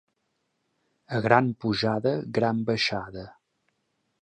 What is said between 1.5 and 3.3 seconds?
pujada, gran baixada.